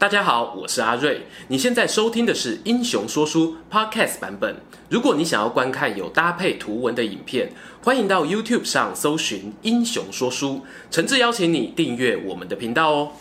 [0.00, 1.22] 大家好，我是阿瑞。
[1.48, 4.54] 你现在收听的是《英雄说书》Podcast 版本。
[4.88, 7.50] 如果你想要观看有搭配图文的影片，
[7.82, 10.50] 欢迎到 YouTube 上搜寻《英雄说书》，
[10.88, 13.12] 诚挚邀请你订阅我们的频道哦。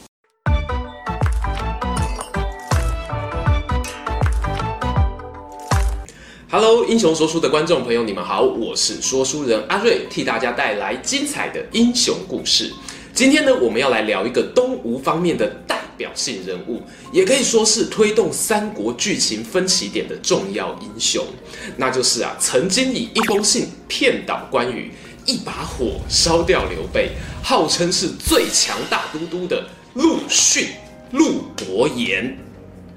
[6.52, 12.72] Hello，英雄说书的观众朋友，你们好，我是说书人阿瑞，替大家带来精彩的英雄故事。
[13.16, 21.26] 今天呢，我们要来聊一个东吴方面的代表性人物，也可以说是推动三国剧情分歧点的重要英雄，
[21.76, 24.92] 那就是啊，曾经以一封信骗倒关羽，
[25.26, 27.12] 一把火烧掉刘备，
[27.44, 30.68] 号称是最强大都督的陆逊，
[31.12, 32.38] 陆伯言。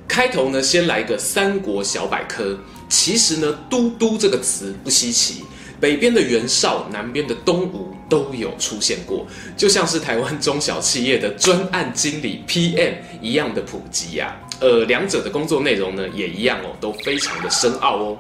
[0.07, 2.59] 开头呢，先来个三国小百科。
[2.89, 5.45] 其实呢，都督这个词不稀奇。
[5.81, 9.27] 北边的袁绍，南边的东吴都有出现过，
[9.57, 14.61] 就像是台湾中小企业的专案经理 PM 一样的普及呀、啊。
[14.61, 18.19] 呃，两者的工作内容呢也一样哦，都非常的深奥哦。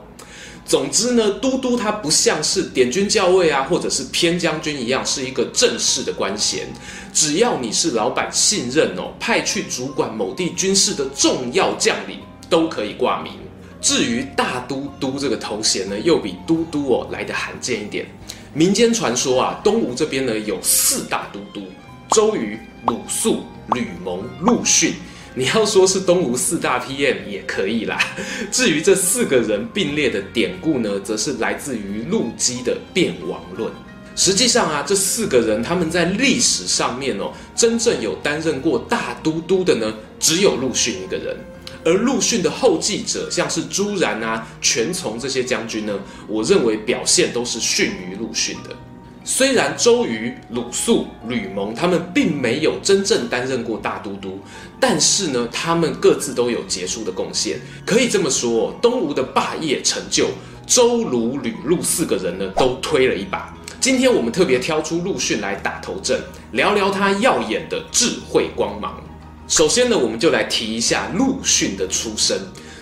[0.64, 6.66] 总之呢，都督他不像是点军校尉啊，或者是偏将军一样，是一个正式的官衔。
[7.12, 13.32] 只要你是老板信任哦，派去主管某地军事的重要将领，都可以挂名。
[13.80, 18.06] 至于大都督这个头衔呢，又比都督哦来得罕见一点。
[18.52, 21.66] 民间传说啊，东吴这边呢有四大都督：
[22.10, 24.94] 周瑜、鲁肃、吕蒙、陆逊。
[25.32, 27.96] 你要说是东吴四大 PM 也可以啦。
[28.50, 33.70] 至于这四个人并列的典故呢，则是来自于陆机的《变王论》。
[34.16, 41.36] 实际上啊，这四个人他们在历史上面哦，真正有担任过大都督的呢，只有陆逊一个人。
[41.84, 48.76] 而陆逊的后继者，像是朱然啊、全从这些将军呢，我认为表现都是逊于陆逊的。
[49.22, 54.40] 虽然周瑜、鲁肃、吕蒙他们并没有真正担任过大都督，
[54.80, 57.60] 但是呢，他们各自都有杰出的贡献。
[57.84, 60.28] 可以这么说，东吴的霸业成就，
[60.66, 63.54] 周、鲁、吕、陆四个人呢都推了一把。
[63.78, 66.18] 今天我们特别挑出陆逊来打头阵，
[66.52, 69.02] 聊聊他耀眼的智慧光芒。
[69.50, 72.38] 首先呢，我们就来提一下陆逊的出身。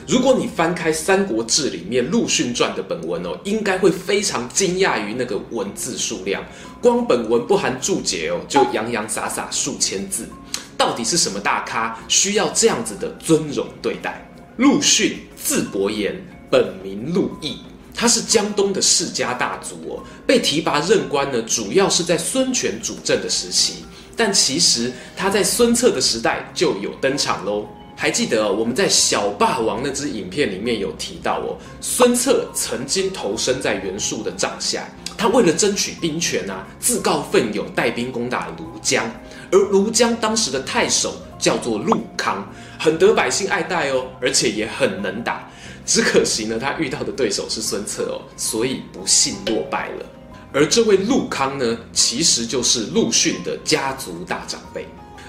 [0.06, 6.44] 如果你翻开《三国志》里面陆逊传的本文哦，应该会非常惊讶于那个文字数量。
[6.82, 10.28] 光本文不含注解哦， 就洋洋洒洒数千字。
[10.76, 14.30] 到底是什么大咖需要这样子的尊荣对待？
[14.58, 16.14] 陆逊字伯言，
[16.50, 17.62] 本名陆毅，
[17.94, 20.04] 他是江东的世家大族哦。
[20.26, 23.86] 被提拔任官呢，主要是在孙权主政的时期。
[24.18, 27.66] 但其实他在孙策的时代就有登场喽。
[27.96, 39.04] 还记得，我们在小霸王那支影片里面有提到哦，孙策曾经投身在袁术的帐下，他为了争取兵权啊，自告奋勇带兵攻打庐江。
[39.50, 45.50] 而庐江当时的太守叫做陆康，很得百姓爱戴哦，而且也很能打。
[45.84, 50.06] 只可惜呢，他遇到的对手是孙策哦，所以不幸落败了。
[50.52, 54.86] 而这位陆康呢，其实就是陆逊的家族大长辈。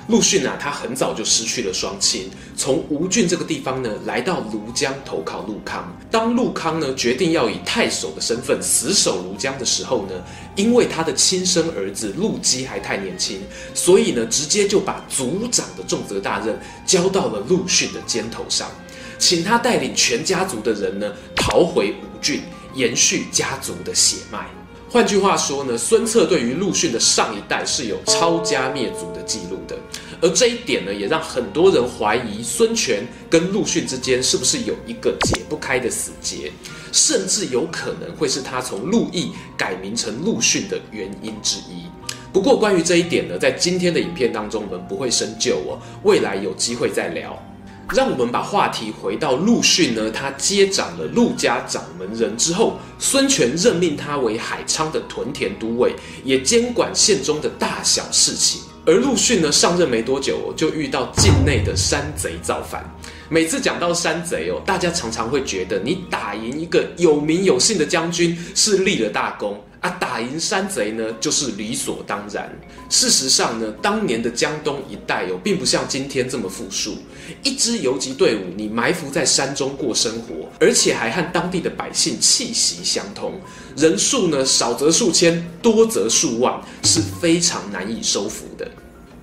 [0.07, 5.95] 陆逊啊，他很早就失去了双亲，从吴郡这个地方呢，来到庐江投靠陆康。
[6.09, 10.13] 当陆康呢决定要以太守的身份死守庐江的时候呢，
[10.55, 13.39] 因为他的亲生儿子陆机还太年轻，
[13.75, 18.67] 所以呢，直接就把族长的重责大任交到了陆逊的肩头上，
[19.19, 22.41] 请他带领全家族的人呢逃回吴郡，
[22.73, 24.47] 延续家族的血脉。
[24.91, 29.77] 换句话说呢，孙策对于陆逊的上一代是有抄家灭族的记录的，
[30.19, 36.51] 而这一点呢，也让很多人怀疑孙权跟陆逊之间是不是有一个解不开的死结，
[36.91, 41.85] 甚至有可能会是他从陆毅改名成陆逊的原因之一。
[42.33, 47.39] 不过关于这一点呢，在今天的影片当中我们不会深究哦，未来有机会再聊。
[47.95, 58.61] 让我们把话题回到陆逊呢，他接掌了陆家掌门人之后，孙权任命他为海昌的屯田都尉，也监管县中的大小事情。
[58.85, 62.83] 而陆逊呢，上任没多久，就遇到境内的山贼造反。
[63.31, 69.63] 每次讲到山贼哦，大家常常会觉得，你打赢一个有名有姓的将军是立了大功。
[69.81, 72.51] 啊，打赢山贼呢，就是理所当然。
[72.89, 76.97] 事实上呢，当年的江东一带哦，并不像今天这么富庶。
[77.43, 83.39] 一支游击队伍，你埋伏在山中过生活，而且还和当地的百姓气息相通，
[83.77, 88.69] 人数呢，少则数千，多则数万，是非常难以收服的。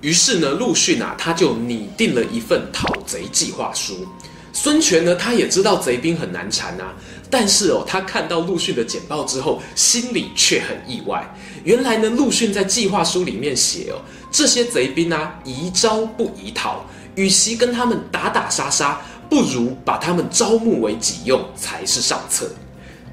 [0.01, 4.07] 于是呢，陆逊啊，他就拟定了一份讨贼计划书。
[4.53, 6.93] 孙权呢，他也知道贼兵很难缠啊。
[7.29, 11.27] 但是哦，他看到陆逊的简报之后，心里却很意外。
[11.63, 13.99] 原来呢，陆逊在计划书里面写哦，
[14.31, 16.85] 这些贼兵啊，宜招不宜讨，
[17.15, 22.49] 与其跟他们打打杀杀，不如把他们招募为己用才是上策。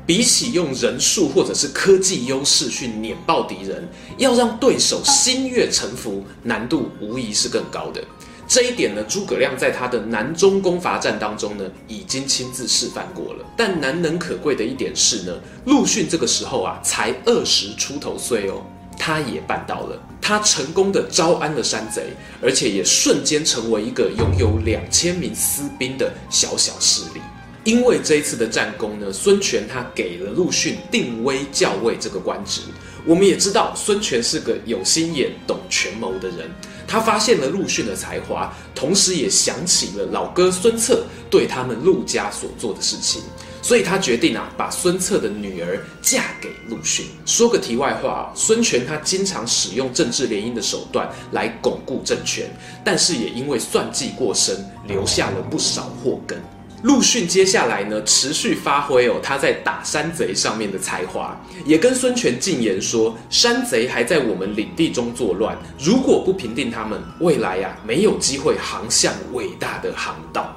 [0.06, 8.04] 比起用人数或者是科技优势去碾爆敌人，要让对手心悦诚服，难度无疑是更高的。
[8.46, 13.44] 这一点呢，诸葛亮在他的南中攻伐战当中呢，已经亲自示范过了。
[13.56, 15.32] 但难能可贵的一点是呢，
[15.64, 18.62] 陆逊这个时候啊，才二十出头岁哦，
[18.98, 22.12] 他也办到了，他成功的招安了山贼，
[22.42, 27.22] 而且也瞬间成为一个拥有两千名私兵的小小势力。
[27.64, 32.60] 因为这一次的战功呢，孙权他给了陆逊定威校尉这个官职。
[33.06, 36.50] 我们也知道孙权是个有心眼、懂权谋的人，
[36.86, 43.20] 他发现了陆逊的才华，同时也想起了老哥孙策对他们陆家所做的事情，
[43.60, 47.06] 所以他决定啊，把孙策的女儿嫁给陆逊。
[47.26, 52.46] 说个题外话，孙权他经常使用政治联姻的手段来巩固政权，
[52.82, 56.42] 但是也因为算计过深，留下了不少祸根。
[56.84, 61.34] 陆逊接下来呢，持续发挥哦他在打山贼上面的才华，
[61.64, 70.54] 也跟孙权进言说，山贼还在我们领地中作乱，如果不平定他们，未来呀、啊、没有机会航向伟大的航道。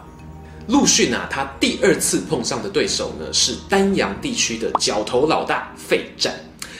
[0.67, 6.35] 陆逊啊，他第二次碰上的对手呢是丹阳地区的角头老大费战。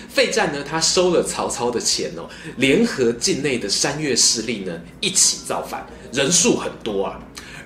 [0.09, 2.27] 费战呢，他收了曹操的钱哦，
[2.57, 7.17] 联合境内的山岳势力呢一起造反，人数很多啊。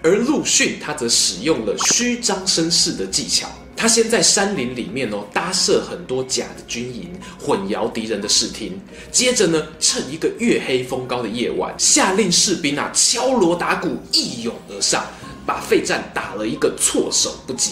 [0.04, 8.80] 而陆逊他则使用了虚张声势的技巧，他先在山林里面哦搭设很多假的军营，混淆敌人的视听。
[9.12, 15.06] 接着呢，趁一个月黑风高的夜晚，下令士兵啊敲锣打鼓，一拥而上，
[15.46, 17.72] 把费战打了一个措手不及。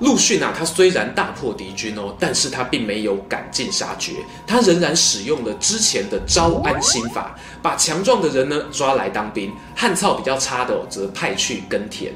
[0.00, 4.12] 陆逊啊，他虽然大破敌军哦，但是他并没有赶尽杀绝，
[4.46, 12.12] 他仍然使用了之前的招安心法，把强壮的人呢抓来当兵，汉草比较差的，则派去耕田。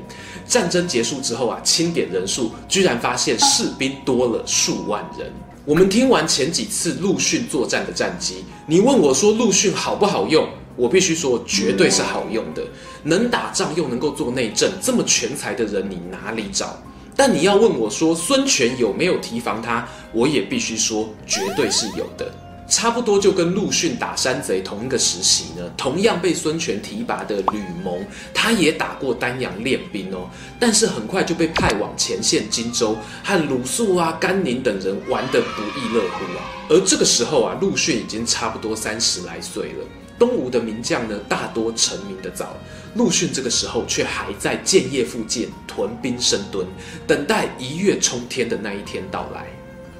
[0.46, 5.30] 战争结束之后啊，清点人数，居然发现士兵多了数万人。
[5.66, 10.48] 我们听完前几次陆逊作战的战绩，你问我说陆逊好不好用？
[10.76, 12.62] 我必须说，绝对是好用的。
[13.04, 16.76] 能打仗又能够做内政，这么全才的人，你哪里找？
[17.16, 22.30] 但你要问我说孙权有没有提防他，我也必须说绝对是有的。
[22.66, 28.02] 差不多就跟陆逊打山贼同一个时期呢，同样被孙权提拔的吕蒙，
[28.32, 30.28] 他也打过丹阳练兵哦，
[30.58, 36.40] 但是很快就被派往前线荆州，和鲁肃啊、甘宁等人玩得不亦乐乎啊。
[36.70, 39.84] 而这个时候啊，陆逊已经差不多三十来岁了。
[40.18, 42.56] 东吴的名将呢，大多成名的早，
[42.94, 46.66] 陆逊这个时候却还在建业附近屯兵深蹲，
[47.06, 49.46] 等待一跃冲天的那一天到来。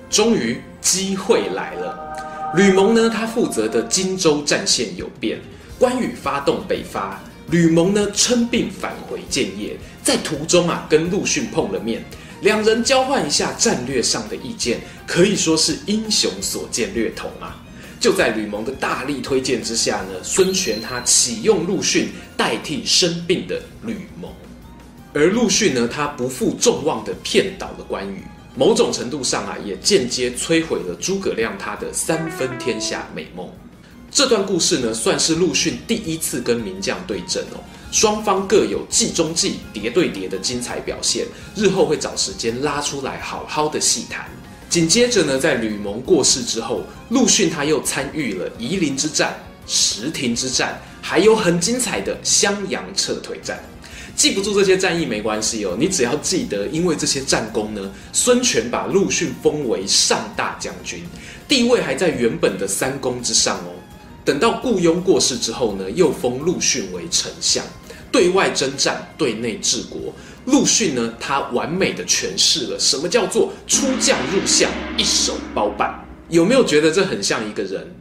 [0.08, 5.40] 终于机会来了，吕蒙呢，他负责的荆州战线有变，
[5.76, 7.20] 关羽发动北伐，
[7.50, 12.04] 吕蒙呢称病返回建业，在途中啊跟陆逊碰了面，
[12.42, 17.60] 两人交换一下战略上的意见，可以说是英雄所见略同啊。
[18.04, 24.30] 就在吕蒙的大力推荐之下呢，孙权他启用陆逊代替生病的吕蒙，
[25.14, 28.22] 而陆逊呢，他不负众望的骗倒了关羽，
[28.54, 33.48] 某种程度上啊，也间接摧毁了诸葛亮他的三分天下美梦。
[34.10, 41.24] 这段故事呢，算是陆逊第一次跟名将对阵哦，双方各有计中计、谍对谍的精彩表现，
[41.56, 44.28] 日后会找时间拉出来好好的细谈。
[44.68, 49.34] 紧接着呢，在吕蒙过世之后，陆逊他又参与了夷陵之战、
[49.66, 53.62] 石亭之战，还有很精彩的襄阳撤退战。
[54.16, 61.02] 记不住这些战役没关系哦，你只要记得，因为这些战功呢，孙权把陆逊封为上大将军，
[61.48, 63.74] 地位还在原本的三公之上哦。
[64.24, 67.64] 等到顾雍过世之后呢，又封陆逊为丞相，
[68.12, 70.12] 对外征战，对内治国。
[70.46, 76.04] 陆逊呢，他完美的诠释了什么叫做出将入相，一手包办。
[76.28, 77.94] 有没有觉得这很像一个人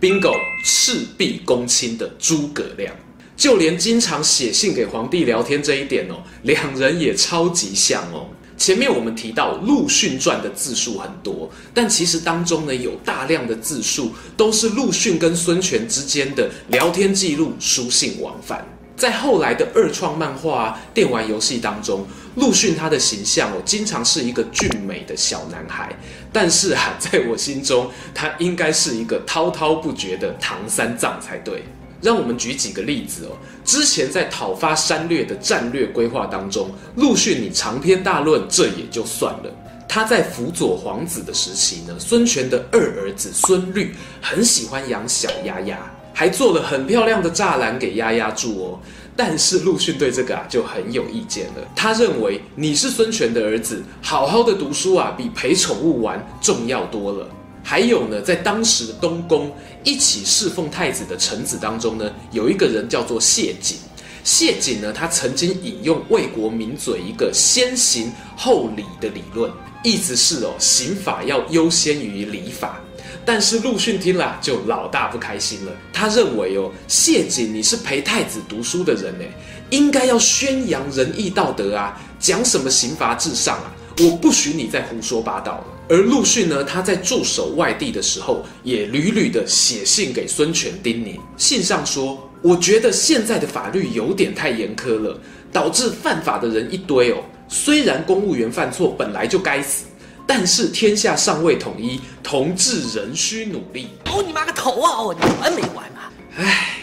[0.00, 2.94] ？Bingo，赤壁公卿的诸葛亮，
[3.36, 8.28] 就连经常写信给皇帝聊天这一点哦，两人也超级像哦。
[8.56, 18.66] 前面我们提到《陆逊传》的字数很多，但其实当中呢，有大量的字数都是陆逊跟孙权之间的聊天记录、书信往返。
[18.98, 25.96] 在后来的二创漫画、啊、电玩游戏当中，陆逊他的形象哦，经常是一个俊美的小男孩。
[26.32, 31.62] 但是啊，在我心中，他应该是一个滔滔不绝的唐三藏才对。
[32.00, 33.36] 让我们举几个例子哦。
[33.64, 39.52] 之前在讨伐山略的战略规划当中，陆逊你长篇大论，这也就算了。
[39.88, 45.78] 他在辅佐皇子的时期呢，孙权的二儿子孙虑很喜欢养小鸭鸭。
[46.18, 48.80] 还做了很漂亮的栅栏给丫丫住哦，
[49.16, 51.62] 但是陆逊对这个啊就很有意见了。
[51.76, 57.28] 他认为你是孙权的儿子，好好的读书啊，比陪宠物玩重要多了。
[57.62, 63.76] 还有呢，在当时的东宫一起侍奉太子的臣子当中呢，有一个人叫做谢景。
[64.24, 69.48] 谢景呢，他曾经引用魏国名嘴一个先刑后礼的理论，
[69.84, 72.80] 意思是哦，刑法要优先于礼法。
[73.24, 79.24] 但是陆逊听了就老大不开心了，他认为哦，谢景你是陪太子读书的人呢，
[79.70, 85.64] 应该要宣扬仁义道德啊，讲什么刑罚至上啊，我不许你再胡说八道了。
[85.90, 95.18] 而陆逊呢，他在驻守外地的时候，也屡屡的写信给孙权叮咛，信上说，我觉得现在的法律有点太严苛了，
[95.50, 97.16] 导致犯法的人一堆哦。
[97.48, 99.84] 虽然公务员犯错本来就该死。
[100.28, 103.88] 但是天下尚未统一，同志仍需努力。
[104.04, 104.90] 哦，你妈个头啊！
[104.98, 106.12] 哦，你完没完啊？
[106.36, 106.76] 唉，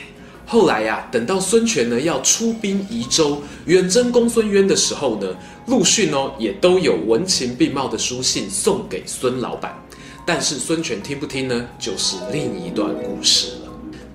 [0.48, 5.28] 后来呀、啊，等到孙权呢要出兵宜州远征公孙渊的时候呢，
[5.68, 9.80] 陆逊哦也都有文情并茂的书信送给孙老板。
[10.26, 11.68] 但是孙权听不听呢？
[11.78, 13.65] 就是另一段故事了。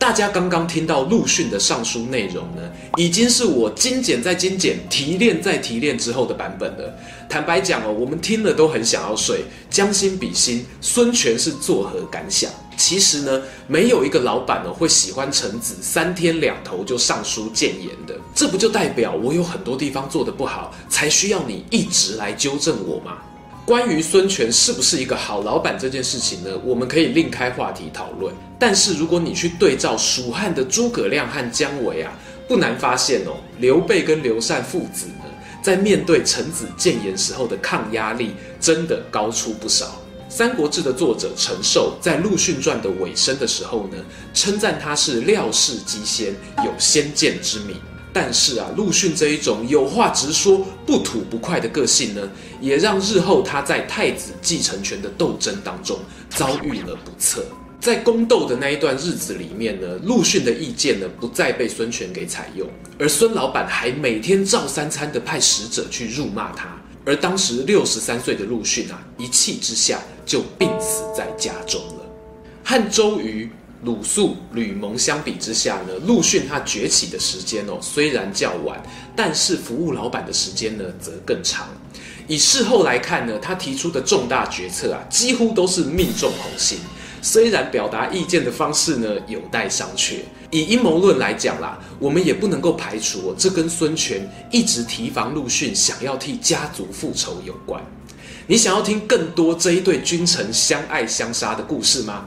[0.00, 2.62] 大家刚刚听到陆逊的上书内容呢，
[2.96, 6.98] 已经是我精简再精简、提炼再提炼之后的版本了。
[7.28, 9.44] 坦白讲哦，我们听了都很想要睡。
[9.68, 12.50] 将心比心，孙权是作何感想？
[12.78, 18.16] 其实呢，没有一个老板哦会喜欢臣子三天两头就上书谏言的。
[18.34, 23.18] 这不就代表我有很多地方做得不好，才需要你一直来纠正我吗？
[23.66, 28.34] 关于孙权是不是一个好老板这件事情呢，我们可以另开话题讨论。
[28.58, 32.12] 但是如果你去对照蜀汉的诸葛亮和姜维啊，
[32.48, 35.24] 不难发现哦，刘备跟刘禅父子呢，
[35.62, 39.86] 在面对臣子谏言时候的抗压力真的高出不少。
[40.28, 43.96] 《三国志》的作者陈寿在《陆逊传》的尾声的时候呢，
[44.34, 47.76] 称赞他是料事机先，有先见之明。
[48.12, 52.28] 但是啊，陆逊这一种有话直说、不吐不快的个性呢，
[52.60, 55.96] 也让日后他在太子继承权的斗争当中
[56.28, 57.44] 遭遇了不测。
[57.80, 66.76] 在宫斗的那一段日子里面呢，陆逊的意见呢不再被孙权给采用，而孙老板还每天照三餐的派使者去辱骂他。
[67.06, 72.06] 而当时六十三岁的陆逊啊，一气之下就病死在家中了。
[72.64, 73.48] 和周瑜。
[73.82, 78.82] 鲁肃、吕蒙相比之下呢，陆逊他崛起的时间哦虽然较晚，
[79.16, 81.66] 但是服务老板的时间呢则更长。
[82.28, 86.78] 以事后来看呢，他提出的重大决策啊，几乎都是命中红心。
[87.22, 90.16] 虽然表达意见的方式呢有待商榷。
[90.50, 97.82] 以阴谋论来讲啦，我们也不能够排除哦，这跟孙权一直提防陆逊，想要替家族复仇有关。
[98.46, 102.26] 你想要听更多这一对君臣相爱相杀的故事吗？